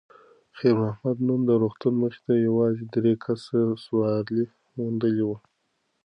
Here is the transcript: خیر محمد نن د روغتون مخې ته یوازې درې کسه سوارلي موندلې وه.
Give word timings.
خیر 0.57 0.75
محمد 0.83 1.17
نن 1.27 1.41
د 1.49 1.51
روغتون 1.63 1.93
مخې 2.01 2.19
ته 2.25 2.33
یوازې 2.47 2.83
درې 2.95 3.13
کسه 3.23 3.59
سوارلي 3.85 4.45
موندلې 4.77 5.23
وه. 5.29 5.37